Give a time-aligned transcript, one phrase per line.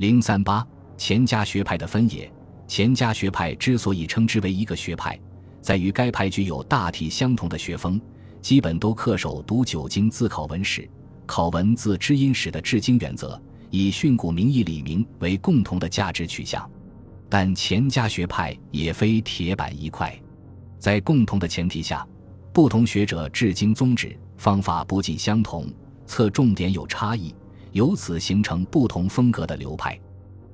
[0.00, 2.32] 零三八钱家学派的分野。
[2.66, 5.20] 钱家学派之所以称之为一个学派，
[5.60, 8.00] 在于该派具有大体相同的学风，
[8.40, 10.88] 基本都恪守读九经自考文史、
[11.26, 16.66] 考文字知音史的治经原则，以训诂明义理明为共同的价值取向。
[17.28, 20.18] 但钱家学派也非铁板一块，
[20.78, 22.08] 在共同的前提下，
[22.54, 25.66] 不同学者治经宗旨方法不尽相同，
[26.06, 27.34] 侧重点有差异，
[27.72, 29.98] 由此形成不同风格的流派。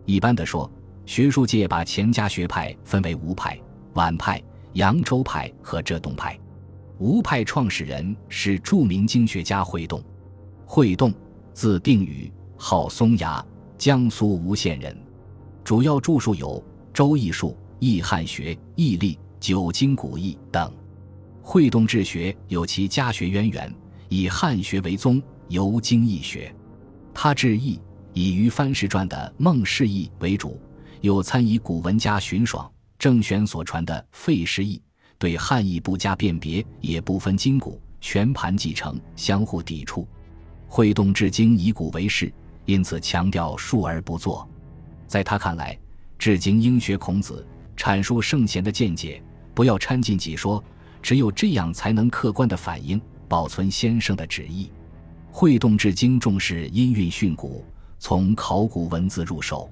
[0.05, 0.71] 一般的说。
[1.07, 3.57] 学术界把钱家学派分为吴派、
[3.95, 6.37] 皖派、扬州派和浙东派。
[6.99, 10.03] 吴派创始人是著名经学家惠栋。
[10.67, 11.15] 惠栋，
[11.55, 13.41] 字定宇，号松崖，
[13.79, 15.01] 江苏吴县人。
[15.63, 16.61] 主要著述有
[16.93, 20.75] 《周易术》《易汉学》《易历》《九经古义》等。
[21.41, 23.73] 惠栋治学有其家学渊源，
[24.09, 26.53] 以汉学为宗，尤精易学。
[27.19, 27.81] 他治易
[28.13, 30.61] 以于藩士传的《孟氏义》为主。
[31.01, 34.77] 又参以古文家荀爽、郑玄所传的《废诗义》，
[35.19, 40.07] 对汉译不加辨别，也不分今古，全盘继承，相互抵触。
[40.67, 42.31] 会动至今以古为事，
[42.67, 44.47] 因此强调述而不作。
[45.07, 45.79] 在他看来，
[46.19, 47.47] 至今应学孔子，
[47.79, 49.23] 阐述圣贤的见解，
[49.55, 50.63] 不要掺进己说，
[51.01, 54.71] 只有这样才能客观的反映、保存先生的旨意。
[55.39, 57.61] 会动至今重视音韵训诂，
[57.99, 59.71] 从考古文字入手。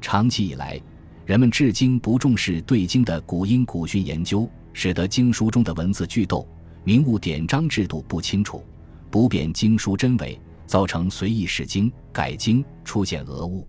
[0.00, 0.80] 长期以来，
[1.24, 6.44] 人们至今不重视对经的古音古训研究，使得经书中的文字句斗、
[6.82, 8.64] 名物典章制度不清楚，
[9.08, 13.64] 不辨经书真伪，造成随意释经、改经，出现讹误。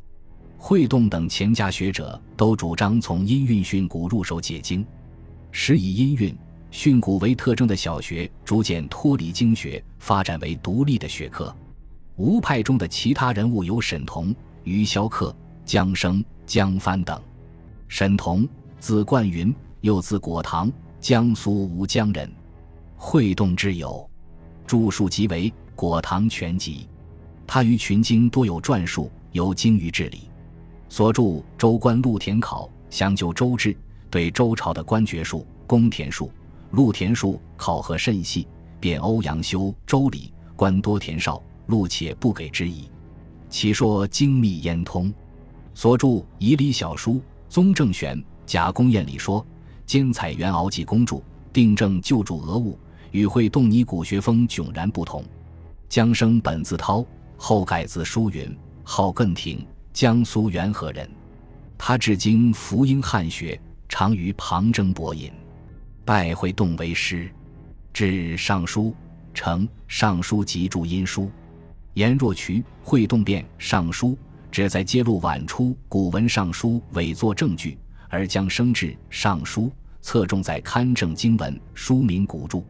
[0.57, 4.83] 会动等钱家学者都主张从音韵训诂入手解经，
[5.51, 6.35] 时以音韵
[6.71, 11.55] 训诂为特征的小学逐渐脱离经学，发展为独立的学科。
[12.15, 15.35] 吴派中的其他人物有沈同、余萧客。
[15.65, 17.21] 江生、江帆等，
[17.89, 18.47] 沈同，
[18.79, 22.31] 字冠云，又字果堂，江苏吴江人，
[22.95, 24.09] 会动之友，
[24.65, 26.87] 著述即为《果堂全集》。
[27.45, 30.29] 他于群经多有撰述，有精于治理。
[30.87, 31.21] 所著
[31.57, 33.75] 《周官陆田考》，详就周制，
[34.09, 36.31] 对周朝的官爵术、公田术、
[36.71, 38.47] 陆田书考核甚细，
[38.79, 42.89] 贬欧阳修《周礼》，官多田少，陆且不给之矣。
[43.49, 45.13] 其说精密焉通。
[45.73, 46.07] 所著
[46.39, 47.13] 《仪礼小书》
[47.47, 49.41] 《宗正玄》《贾公宴礼说》
[49.85, 51.15] 《兼采元敖济公著》
[51.53, 52.73] 《定正旧著讹物》，
[53.11, 55.23] 与会动尼古学风迥然不同。
[55.87, 57.05] 江生本字涛，
[57.37, 58.53] 后改字叔云，
[58.83, 61.09] 号艮亭，江苏元和人。
[61.77, 63.57] 他至今福音汉学，
[63.87, 65.31] 常于旁征博引，
[66.07, 67.29] 拜会动为师，
[67.91, 68.95] 至尚书，
[69.33, 71.23] 成《尚书集注音书》。
[71.95, 74.11] 颜若渠会动变《尚书》。
[74.49, 79.69] 旨在揭露晚出古文尚书伪作证据，而将生制尚书
[80.01, 82.63] 侧重在勘证经文、书名古著。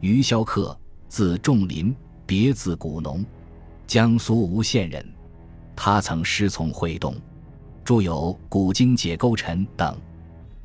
[0.00, 0.76] 余萧客，
[1.08, 1.94] 字仲林，
[2.26, 3.24] 别字古农，
[3.86, 5.08] 江苏吴县人。
[5.76, 7.14] 他曾师从会动，
[7.84, 9.96] 著有《古今解构陈》等。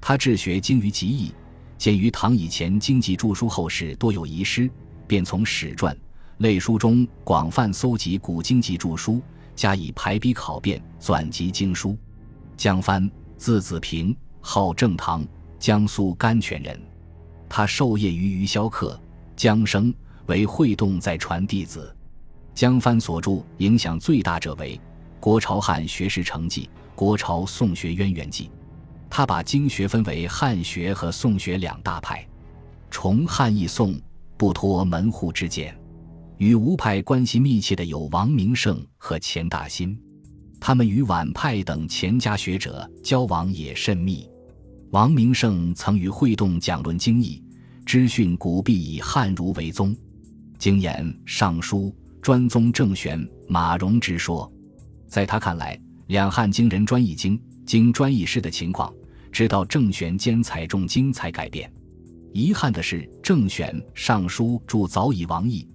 [0.01, 1.31] 他治学精于极易，
[1.77, 4.69] 鉴于唐以前经济著书后世多有遗失，
[5.07, 5.95] 便从史传
[6.39, 9.21] 类书中广泛搜集古经济著书。
[9.55, 11.97] 加以排比考辨，纂辑经书。
[12.55, 15.25] 江帆，字子平，号正堂，
[15.57, 16.79] 江苏甘泉人。
[17.49, 19.01] 他授业于余萧客、
[19.35, 19.91] 江生，
[20.27, 21.91] 为会动在传弟子。
[22.53, 24.75] 江帆所著影响最大者为
[25.19, 26.61] 《国朝汉学士成记》
[26.95, 28.45] 《国朝宋学渊源记》。
[29.09, 32.27] 他把经学分为汉学和宋学两大派，
[32.91, 33.99] 崇汉抑宋，
[34.37, 35.77] 不脱门户之见。
[36.37, 39.97] 与吴派关系密切的有王明胜和钱大新，
[40.59, 44.29] 他们与皖派等钱家学者交往也甚密。
[44.91, 47.43] 王明胜曾与会动讲论经义，
[47.85, 49.95] 知训古必以汉儒为宗，
[50.59, 54.51] 经言《尚书》专宗正玄、马融之说。
[55.07, 58.93] 在他看来，两汉经人专一经，经专一师的情况，
[59.37, 61.71] 直到郑玄兼采众经才改变。
[62.33, 65.67] 遗憾的是，郑玄《尚书》著早已亡佚。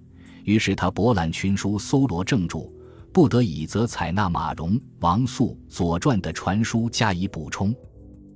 [0.43, 2.69] 于是他博览群书，搜罗正著，
[3.13, 7.73] 不得已则采纳马融、王肃《左传》的传书加以补充。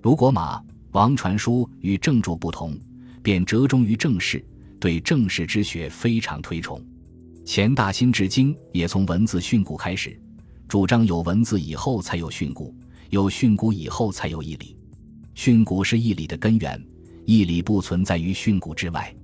[0.02, 2.80] 如果马、王传书与正著不同，
[3.22, 4.42] 便折衷于正史，
[4.80, 6.82] 对正史之学非常推崇。
[7.44, 10.18] 钱大新至今也从文字训诂开始，
[10.70, 12.74] 主张有文字以后才有训诂，
[13.10, 14.77] 有训诂以后才有义理。
[15.38, 16.84] 训诂是义理的根源，
[17.26, 19.16] 义理不存在于训诂之外。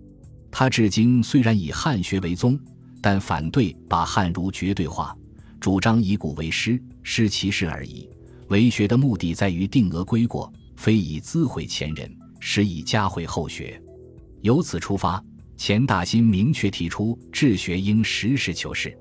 [0.52, 2.58] 他至今虽然以汉学为宗。
[3.02, 5.14] 但反对把汉儒绝对化，
[5.60, 8.10] 主张以古为师，师其事而已，
[8.48, 13.78] 为学的目的在于定额归过，非以资毁前人，实以加惠后学。
[14.40, 15.22] 由此出发，
[15.58, 18.98] 钱大新明确提出治学应实事求是。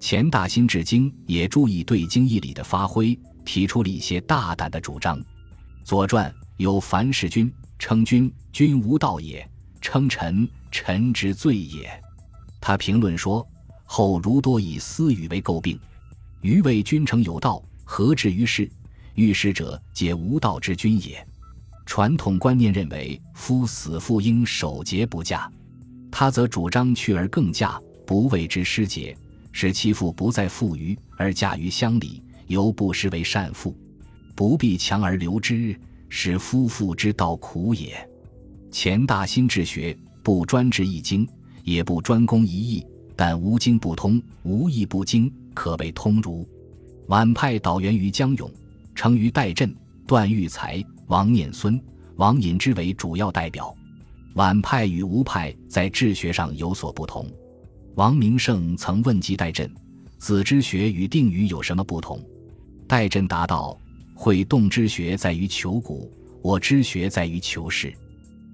[0.00, 5.20] 钱大新治经也注意对经义理的发挥，提出了一些大胆的主张。
[5.84, 9.46] 《左传》有樊氏君称君君无道也，
[9.80, 11.88] 称臣臣之罪也。
[12.60, 13.46] 他评论说
[13.84, 15.78] ：“后儒多以私语为诟病，
[16.40, 18.70] 余谓君臣有道，何至于世？
[19.14, 21.24] 遇事者皆无道之君也。”
[21.84, 25.50] 传统观念认为，夫死妇应守节不嫁，
[26.10, 29.16] 他则主张去而更嫁，不为之失节。
[29.52, 33.74] 使其父不再富余而嫁于乡里，犹不失为善妇，
[34.34, 37.96] 不必强而留之，使夫妇之道苦也。
[38.70, 41.26] 钱大新治学不专治一经，
[41.64, 46.46] 也不专攻一义，但无经不通，无义不精，可谓通儒。
[47.08, 48.50] 晚派导源于江永，
[48.94, 49.74] 成于戴震、
[50.06, 51.80] 段玉裁、王念孙、
[52.16, 53.74] 王隐之为主要代表。
[54.34, 57.26] 晚派与吴派在治学上有所不同。
[57.94, 59.72] 王明胜曾问及戴震
[60.18, 62.22] ：“子之学与定语有什么不同？”
[62.86, 63.78] 戴震答道
[64.16, 66.10] ：“会动之学在于求古，
[66.42, 67.94] 我之学在于求是。”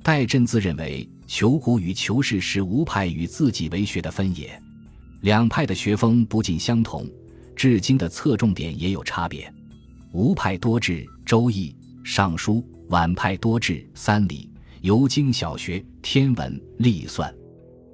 [0.04, 4.60] 戴震自认为求古与求是是吴派与自己为学的分野，
[5.20, 7.08] 两派的学风不尽相同，
[7.54, 9.50] 至今的侧重点也有差别。
[10.12, 11.70] 吴派多治《周易》
[12.04, 12.54] 《尚书》，
[12.88, 14.50] 晚派多治三礼、
[14.80, 17.32] 游经、小学、天文、历算。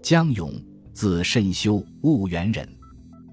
[0.03, 0.53] 江永。
[0.95, 2.69] 字慎修，婺源人，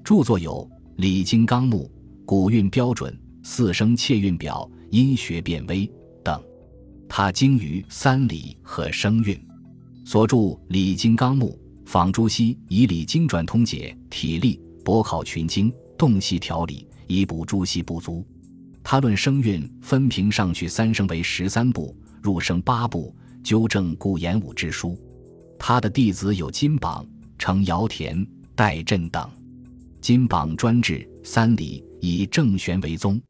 [0.03, 0.63] 著作有
[0.97, 1.89] 《礼经纲目》
[2.25, 3.11] 《古韵标准》
[3.47, 5.87] 《四声切韵表》《音学辨微》
[6.23, 6.43] 等。
[7.07, 9.39] 他精于三礼和声韵，
[10.03, 10.35] 所著
[10.69, 11.57] 《礼经纲目》
[11.87, 18.25] 仿朱熹以《礼经》转通解体例，博考群经，洞悉条理，以补朱熹不足。
[18.83, 24.99] 他论声韵，分平上去三声为十三部，入声八部，纠正顾炎武之书。
[25.59, 27.05] 他的弟子有金榜。
[27.37, 28.25] 成尧田、
[28.55, 29.29] 戴震等，
[30.01, 33.21] 金榜专治三礼，以正玄为宗。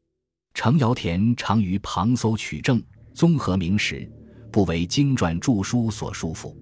[0.56, 2.82] 程尧田常于旁搜取证，
[3.12, 4.10] 综合明史，
[4.50, 6.56] 不为经传著书所束缚。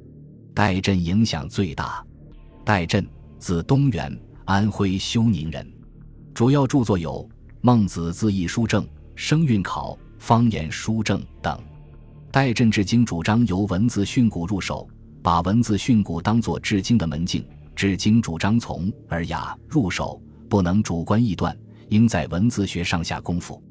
[0.53, 2.05] 戴震影响最大。
[2.65, 3.07] 戴震，
[3.39, 5.65] 字东原，安徽休宁人，
[6.35, 7.23] 主要著作有
[7.61, 8.83] 《孟子字义书证》
[9.15, 11.57] 《声韵考》《方言书证》等。
[12.33, 14.89] 戴震治经主张由文字训诂入手。
[15.23, 17.47] 把文字训诂当作治经的门径，
[17.77, 20.21] 治经主张从而雅入手，
[20.51, 21.57] 不能主观臆断，
[21.91, 23.63] 应在文字学上下功夫。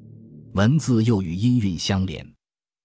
[0.53, 2.23] 文字又与音韵相连，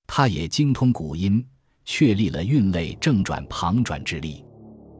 [0.06, 1.44] 他也精通古音，
[1.84, 4.42] 确立了韵类正转旁转之力。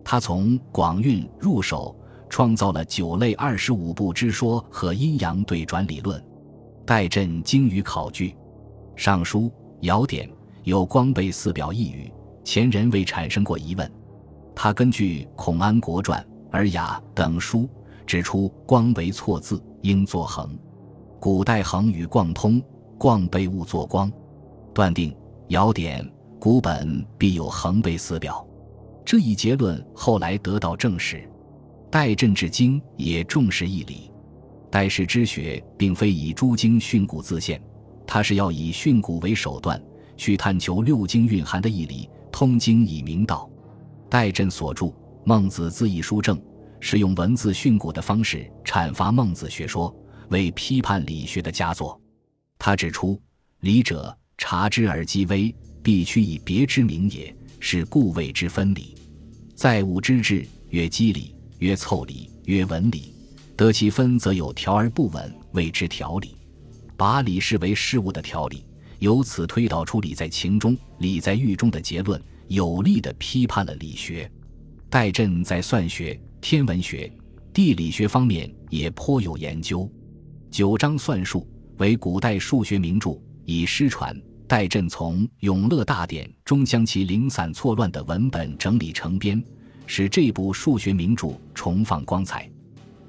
[0.04, 1.98] 他从广韵入手，
[2.28, 6.22] 创造了九类二十五部之说和阴阳对转理论。
[6.84, 8.32] 戴震精于考据，
[8.94, 9.40] 《尚书》
[9.80, 10.28] 《尧典》
[10.64, 12.12] 有光背四表一语。
[12.44, 13.90] 前人未产生过疑问，
[14.54, 17.66] 他根据《孔安国传》《尔雅》等书
[18.06, 20.54] 指出“光为错字，应作横”。
[21.20, 22.62] 古代横与贯通，
[22.96, 24.10] 贯被误作光，
[24.72, 25.10] 断定
[25.48, 26.04] 《尧典》
[26.38, 28.46] 古本必有横背四表。
[29.04, 31.28] 这一结论后来得到证实。
[31.90, 34.12] 戴震治经也重视义理，
[34.70, 37.60] 戴氏之学并非以诸经训诂自现，
[38.06, 39.82] 他是要以训诂为手段，
[40.16, 42.08] 去探求六经蕴含的义理。
[42.30, 43.50] 通经以明道，
[44.08, 44.86] 戴震所著
[45.24, 46.36] 《孟子字义书证》
[46.78, 49.92] 是用文字训诂的方式阐发孟子学说，
[50.30, 52.00] 为批判理学的佳作。
[52.58, 53.20] 他指出
[53.60, 58.94] ：“理者，察之而积微，必须以别之名也，是故谓之分理。
[59.54, 63.14] 在物之志，曰机理，曰凑理，曰文理。
[63.56, 66.36] 得其分，则有条而不紊，谓之条理。
[66.96, 68.64] 把理视为事物的条理。”
[68.98, 74.28] 由此推导出理在情中，理在欲中的结论，有力地批判了理学。
[74.90, 77.08] 戴震在算学、天文学、
[77.52, 79.82] 地理学方面也颇有研究，
[80.50, 81.40] 《九章算术》
[81.78, 84.18] 为古代数学名著，已失传。
[84.46, 89.42] 戴震从《永乐大典》中将其零散错乱的文本整理成编，
[89.86, 92.50] 使这部数学名著重放光彩。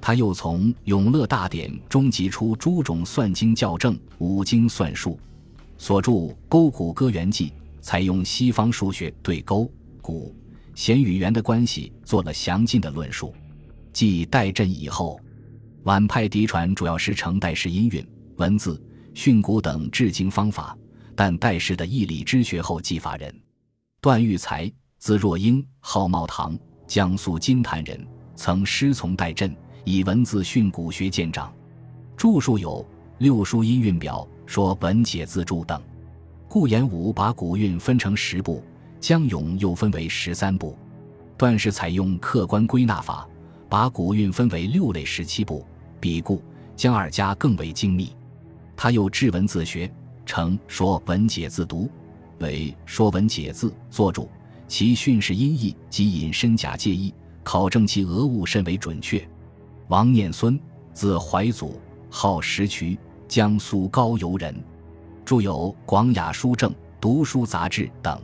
[0.02, 5.18] 他又从《永乐大典》中集出诸种算经校正、五经算术。
[5.78, 6.12] 所著
[6.46, 7.48] 《勾股歌元记》
[7.80, 9.70] 采用西方数学对勾、
[10.02, 10.34] 股、
[10.74, 13.34] 弦与圆的关系做了详尽的论述。
[13.94, 15.18] 继戴震以后，
[15.84, 18.06] 晚派嫡传主要是承代氏音韵、
[18.36, 18.80] 文字、
[19.14, 20.76] 训诂等治经方法，
[21.14, 23.34] 但代氏的义理之学后继法人。
[23.98, 31.50] 段玉裁，字若英，号茂堂，江苏金坛人，曾师从戴震，以文字训诂学见长，
[32.14, 32.84] 著述有
[33.16, 35.80] 《六书音韵表》说文解字注等。
[36.46, 38.62] 顾炎武把古韵分成十部，
[39.00, 40.76] 江永又分为十三部。
[41.38, 43.26] 段氏采用客观归纳法，
[43.70, 45.64] 把古韵分为六类十七部，
[46.00, 46.42] 比顾
[46.74, 48.12] 江二家更为精密。
[48.76, 49.88] 他又治文字学，
[50.26, 51.84] 成《说文解字读》
[52.40, 54.28] 为《说文解字》作注，
[54.66, 59.24] 其训示音译及引申假借意，考证其讹误甚为准确。
[59.86, 60.58] 王念孙，
[60.92, 62.98] 字怀祖，号石渠，
[63.28, 64.52] 江苏高邮人，
[65.24, 68.20] 著有《广雅书证》《读书杂志》等。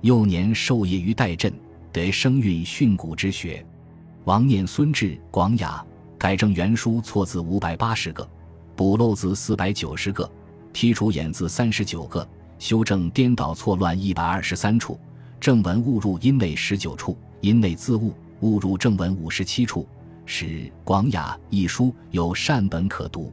[0.00, 1.52] 幼年授业于代镇。
[1.92, 3.62] 得声韵训诂之学，
[4.24, 5.84] 王念孙志广雅
[6.16, 8.28] 改正原书错字五百八十个，
[8.76, 10.30] 补漏字四百九十个，
[10.72, 12.26] 剔除眼字三十九个，
[12.56, 14.96] 修正颠倒错乱一百二十三处，
[15.40, 19.88] 正文误入音内十九处，音内字误误入正文五十七处，
[20.24, 23.32] 使广雅一书有善本可读。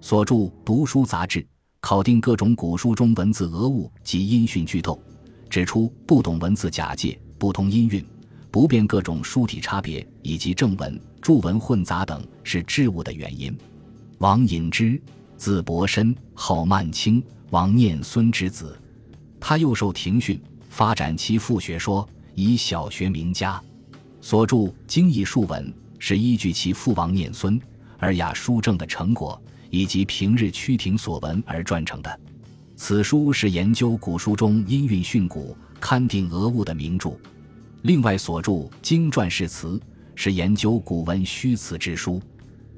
[0.00, 0.34] 所著
[0.64, 1.40] 《读书杂志》
[1.80, 4.96] 考定各种古书中文字讹误及音讯剧斗，
[5.48, 7.20] 指出不懂文字假借。
[7.36, 8.04] 不通音韵，
[8.50, 13.56] 不辨各种书体差别，以及正文、注文混杂等，是致误的原因。
[14.18, 15.00] 王隐之，
[15.36, 18.78] 字伯深，号曼青，王念孙之子。
[19.38, 23.62] 他幼受庭训，发展其复学说，以小学名家。
[24.20, 25.66] 所著《经义述文》
[25.98, 27.58] 是依据其父王念孙
[27.98, 29.40] 尔雅书证的成果，
[29.70, 32.20] 以及平日趋庭所闻而撰成的。
[32.76, 35.54] 此书是研究古书中音韵训诂。
[35.80, 37.18] 勘定讹误的名著，
[37.82, 39.68] 另外所著《经传释词》
[40.14, 42.20] 是研究古文虚词之书。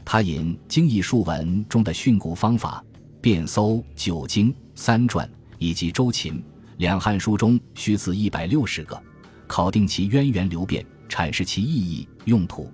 [0.04, 2.84] 他引《经义述文》中的训诂方法，
[3.20, 5.28] 遍搜九经三传
[5.58, 6.40] 以及周秦
[6.76, 9.00] 两汉书中虚词一百六十个，
[9.48, 12.70] 考定其渊源流变，阐释其意义用途。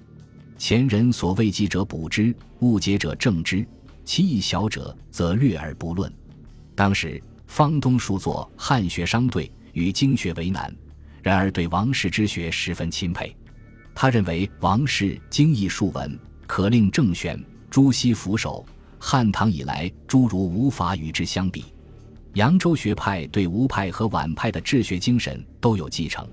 [0.58, 3.66] 前人所未记者补之，误解者正之，
[4.04, 6.12] 其意小者则略而不论。
[6.74, 9.46] 当时方东书作《汉学商队》。
[9.74, 10.74] 与经学为难，
[11.22, 13.34] 然而对王氏之学十分钦佩。
[13.94, 18.64] 他认为王氏精义数文，可令郑玄、朱熹俯首。
[18.98, 21.64] 汉唐以来，诸儒无法与之相比。
[22.34, 26.28] 扬州学派对吴派和皖派的治学精神都有继承，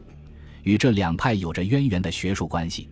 [0.63, 2.89] 与这两派有着渊源的学术关系。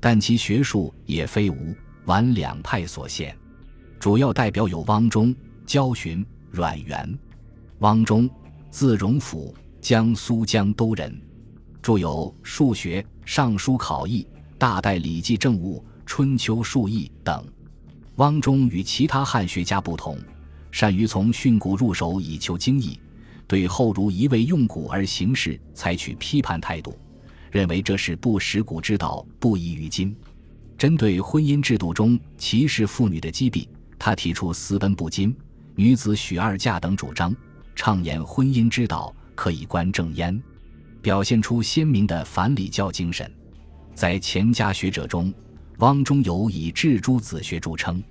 [0.00, 3.36] 但其学术也非吴皖两派所限，
[3.98, 5.34] 主要代表有汪中、
[5.66, 7.18] 焦循、阮元。
[7.80, 8.28] 汪中，
[8.70, 9.54] 字荣甫。
[9.80, 11.20] 江苏江都人，
[11.82, 14.22] 著有《数学》《尚书考异》
[14.58, 17.44] 《大代礼记政务》《春秋数义》等。
[18.16, 20.18] 汪中与其他汉学家不同，
[20.72, 22.98] 善于从训诂入手以求精义，
[23.46, 26.98] 对后儒一味用古而行事采取批判态度，
[27.50, 30.14] 认为这是不识古之道，不宜于今。
[30.76, 33.68] 针对婚姻制度中歧视妇女的积弊，
[33.98, 35.34] 他提出私奔不金、
[35.74, 37.34] 女子许二嫁等主张，
[37.74, 39.14] 畅言婚姻之道。
[39.36, 40.42] 可以观正焉，
[41.00, 43.30] 表现出鲜明的反礼教精神。
[43.94, 45.32] 在钱家学者中，
[45.78, 48.02] 汪中有以治诸子学著称。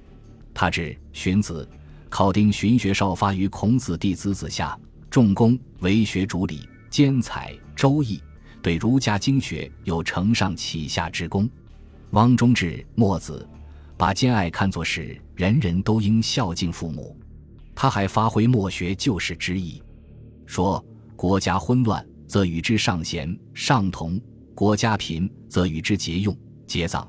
[0.53, 1.67] 他治荀子，
[2.09, 4.77] 考定荀学少发于孔子弟子子下，
[5.09, 8.21] 重工为学主理，兼采周易，
[8.61, 11.49] 对儒家经学有承上启下之功。
[12.11, 13.47] 汪中治墨子，
[13.95, 17.15] 把兼爱看作是人人都应孝敬父母。
[17.75, 19.81] 他还发挥墨学救世之意，
[20.45, 20.83] 说。
[21.15, 24.19] 国家昏乱，则与之尚贤尚同；
[24.53, 26.35] 国家贫，则与之节用
[26.67, 27.07] 节葬；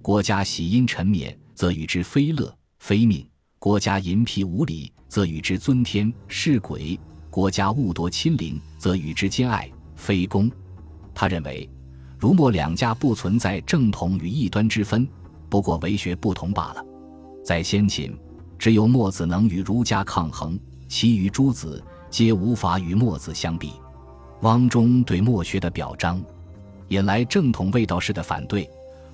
[0.00, 3.26] 国家喜阴沉湎，则与之非乐非命；
[3.58, 6.98] 国家淫僻无礼，则与之尊天是鬼；
[7.28, 10.50] 国家误夺亲邻，则与之兼爱非公。
[11.12, 11.68] 他认为，
[12.18, 15.06] 儒墨两家不存在正统与异端之分，
[15.48, 16.84] 不过为学不同罢了。
[17.44, 18.16] 在先秦，
[18.58, 20.58] 只有墨子能与儒家抗衡，
[20.88, 21.82] 其余诸子。
[22.10, 23.70] 皆无法与墨子相比。
[24.42, 26.18] 汪中对墨学的表彰，
[26.88, 28.68] 引来正统卫道士的反对。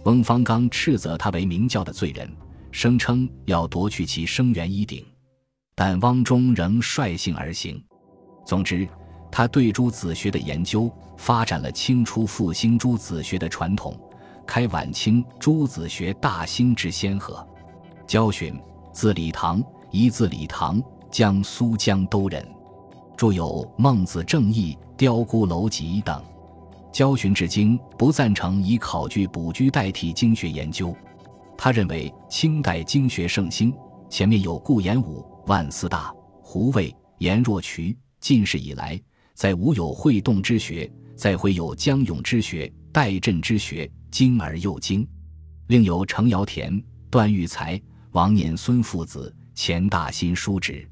[0.04, 2.30] 翁方刚斥责他为明教的罪人，
[2.70, 5.04] 声称要夺去其生源衣顶。
[5.74, 7.82] 但汪中仍率性而行。
[8.46, 8.88] 总之，
[9.32, 13.98] 他对诸子学的研究，发展了清初复兴诸子学的传统，
[14.46, 17.44] 开晚清诸子学大兴之先河。
[18.06, 18.56] 焦循，
[18.92, 20.80] 字礼堂，一字礼堂，
[21.10, 22.46] 江苏江都人。
[23.16, 26.22] 著有《孟子正义》《雕孤楼集》等。
[26.92, 30.94] 焦循至今不赞成以考据补居代替经学研究。
[31.56, 33.72] 他认为清代经学盛兴，
[34.10, 39.00] 前面有顾炎武、万思大、胡渭、颜若渠，进士以来，
[39.34, 45.06] 再无有会动之学，再会有江永之学、代震之学，精而又精。
[45.68, 47.80] 另有程尧田、段玉裁、
[48.12, 50.86] 王念孙父子，钱大新叔侄，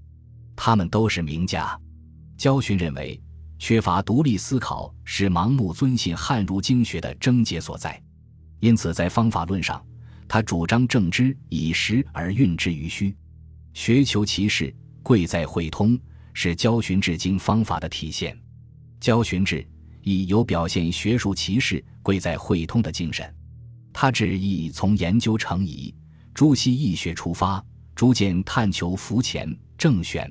[0.56, 1.78] 他们都是名家。
[2.44, 3.18] 焦循认为，
[3.58, 7.98] 缺乏独立思考是盲目遵信汉儒经学的症结所在，
[8.60, 9.82] 因此在方法论上，
[10.28, 13.16] 他主张正之以实而运之于虚，
[13.72, 15.98] 学求其事，贵在会通，
[16.34, 18.38] 是焦循治经方法的体现。
[19.00, 19.66] 焦循治
[20.02, 23.34] 亦有表现学术其事，贵在会通的精神。
[23.90, 25.94] 他治亦从研究成疑、
[26.34, 30.30] 朱熹易学出发，逐渐探求浮潜正玄。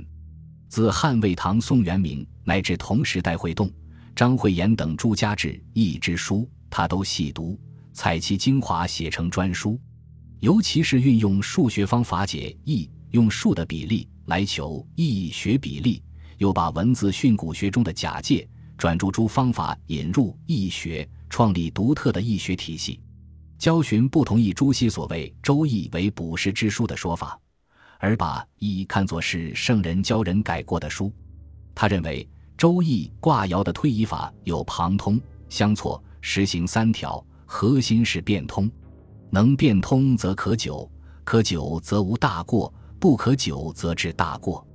[0.74, 3.72] 自汉魏唐宋元明乃至同时代会动、
[4.16, 7.60] 张惠言等诸家志易之书，他都细读，
[7.94, 9.80] 采其精华写成专书。
[10.40, 16.02] 尤其是运用数学方法解易，用数的比例来求易学比例，
[16.40, 23.00] 又把文字训诂学中的假借转注诸方法引入易学，创立独特的易学体系。
[23.60, 27.40] 焦循不同意朱熹所谓《周易》为卜筮之书的说法。
[28.04, 31.10] 而把易看作是圣人教人改过的书，
[31.74, 32.22] 他认为
[32.58, 35.18] 《周易》卦爻的推移法有旁通、
[35.48, 38.70] 相错、实行三条，核心是变通。
[39.30, 40.92] 能变通则可久，
[41.24, 42.70] 可久则无大过；
[43.00, 44.68] 不可久则致大过。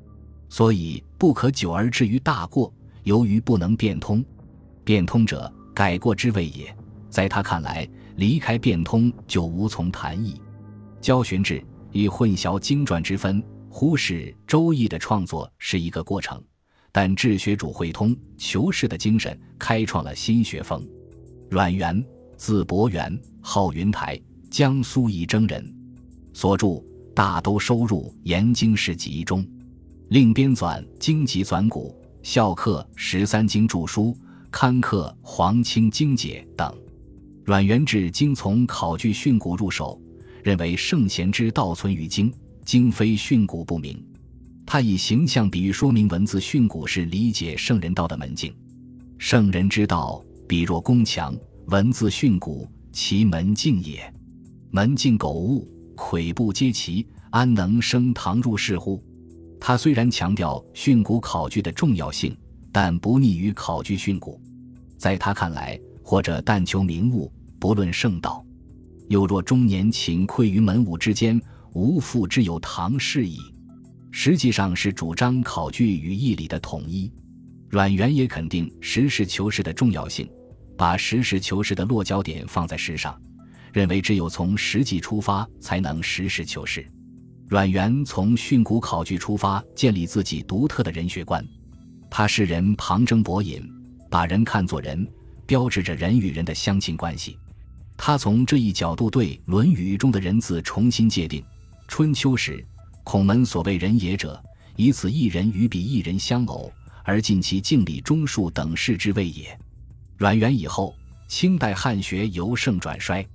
[0.49, 4.25] 所以不可久而至于大过，由于不能变通。
[4.85, 6.75] 变通者，改过之谓也。
[7.11, 10.41] 在他看来，离开变通就无从谈易。
[10.99, 11.63] 教循治。
[11.93, 16.43] 以混淆经传之分，忽视《周易》的创作是一个过程，
[16.93, 20.87] 但治学主会通求是的精神，开创了新学风。
[21.51, 22.05] 阮元，
[22.37, 25.75] 字伯元，号云台，江苏仪征人，
[26.33, 26.67] 所著
[27.15, 29.47] 《大都收入研经史集》中，
[30.11, 34.17] 另编纂《经籍纂古》，校刻十三经注书，
[34.51, 36.75] 刊刻《黄清经解》等。
[37.45, 40.01] 阮元志经从考据训诂入手。
[40.43, 42.33] 认为圣贤之道存于经，
[42.65, 44.03] 经非训诂不明。
[44.67, 48.55] 他以形象比喻说明文字训诂是理解圣人道的门径。
[49.17, 54.13] 圣人之道，比若宫墙，文字训诂其门径也。
[54.71, 59.03] 门径苟物，跬步皆齐，安能升堂入室乎？
[59.59, 62.37] 他虽然强调训诂考据的重要性，
[62.71, 64.39] 但不溺于考据训诂。
[64.99, 68.45] 在他看来，或者但求名物，不论圣道。
[69.09, 71.41] 又若中年寝愧于门五之间，
[71.73, 73.39] 无父之有唐氏矣。
[74.11, 77.11] 实际上是主张考据与义理的统一。
[77.69, 80.29] 阮元也肯定实事求是的重要性，
[80.77, 83.21] 把实事求是的落脚点放在实上，
[83.73, 86.87] 认为只有从实际出发，才能实事求是。
[87.47, 91.43] 阮元从训诂考据出发，建立自己独特的人学观。
[92.11, 93.63] 他视人旁征博引，
[94.11, 95.07] 把人看作人，
[95.47, 97.39] 标志着人与人的相亲关系。
[97.99, 101.45] 他从这一角度对《论语》中的人字重新界定。
[101.89, 102.65] 春秋时，
[103.03, 104.41] 孔门所谓人也者，
[104.77, 109.59] 以此一人与彼一人相偶，而尽其敬礼忠恕等事之谓也。
[110.17, 110.95] 阮元以后，
[111.27, 113.27] 清代汉学由盛转衰，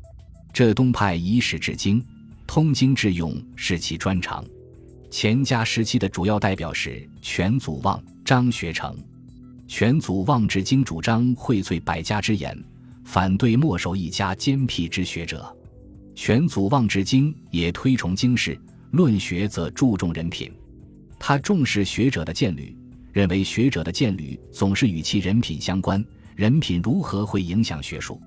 [0.54, 2.04] 浙东派以史治经，
[2.48, 4.44] 通经致用是其专长。
[5.12, 8.98] 钱家时期的主要代表是全祖望、张学成。
[9.68, 12.58] 全祖望治经主张荟萃百家之言。
[13.04, 15.56] 反对墨守一家兼辟之学者，
[16.16, 18.60] 全祖望之经也推崇经世，
[18.92, 20.52] 论学则注重人品。
[21.20, 22.76] 他重视学者的见履，
[23.12, 26.04] 认为学者的见履总是与其人品相关，
[26.36, 28.20] 人品如何会影响学术。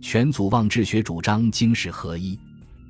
[0.00, 2.38] 全祖望治学主张经世合一，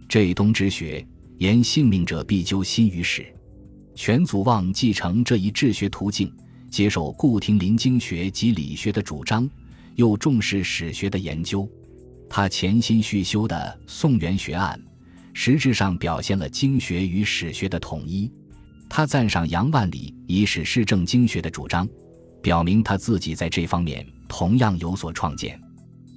[0.08, 1.06] 这东之学
[1.38, 3.24] 言性命者必究心于史。
[3.94, 6.32] 全祖望继承这一治学途径，
[6.70, 9.48] 接受顾亭林经学及理学的主张。
[9.96, 11.68] 又重视史学的研究，
[12.28, 14.80] 他潜心续修的《宋元学案》，
[15.32, 18.30] 实质上表现了经学与史学的统一。
[18.88, 21.88] 他赞赏杨万里以史事政经学的主张，
[22.42, 25.60] 表明他自己在这方面同样有所创建。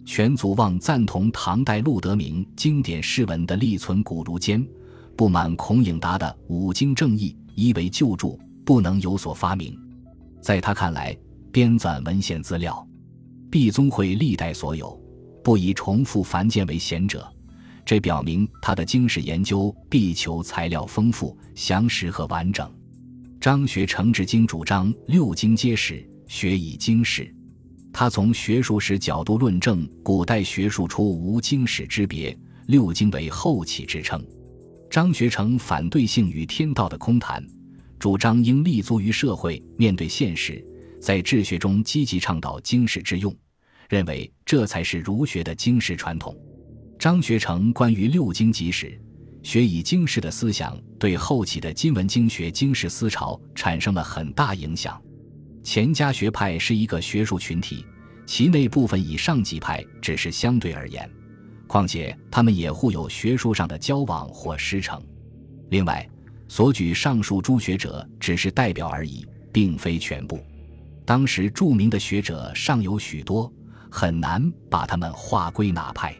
[0.06, 4.66] 全祖望赞同唐代陆德明经典释文的立存古儒间，
[5.16, 9.78] 不满孔颖达的五经正义一为旧著，不能有所发明。
[10.42, 11.18] 在他看来，
[11.52, 12.88] 编纂文献资料。
[13.50, 15.00] 毕宗会历代所有，
[15.44, 17.28] 不以重复凡间为贤者，
[17.86, 22.70] 这表明他的经史研究必求材料丰富、详实和完整。
[23.40, 27.34] 张学成治经主张六经皆史，学以经史。
[27.94, 34.22] 他从学术史角度论证古代学术出无经史之别，六经为后起之称。
[34.90, 37.46] 张学成反对性与天道的空谈，
[37.98, 40.64] 主张应立足于社会，面对现实。
[41.00, 43.36] 在治学中积极倡导经史之用，
[43.90, 46.36] 认为这才是儒学的经史传统。
[47.00, 49.00] 张学成关于六经集史，
[49.44, 55.00] 学以经世的思想对后起的今文经学经世思潮产生了很大影响。
[55.64, 57.86] 钱家学派是一个学术群体，
[58.26, 61.10] 其内部分以上几派只是相对而言，
[61.68, 65.02] 况且他们也互有学术上的交往或师承。
[65.70, 66.10] 另外，
[66.48, 70.40] 所举上述诸学者只是代表而已，并非全部。
[71.08, 73.50] 当时著名的学者尚有许多，
[73.90, 76.14] 很难把他们划归哪派。